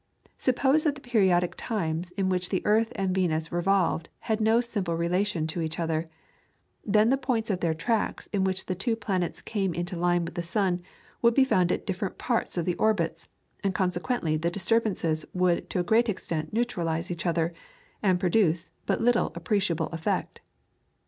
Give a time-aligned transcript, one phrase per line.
[0.39, 4.95] Suppose that the periodic times in which the earth and Venus revolved had no simple
[4.95, 6.07] relation to each other,
[6.83, 10.33] then the points of their tracks in which the two planets came into line with
[10.33, 10.81] the sun
[11.21, 13.29] would be found at different parts of the orbits,
[13.63, 17.53] and consequently the disturbances would to a great extent neutralise each other,
[18.01, 20.39] and produce but little appreciable effect.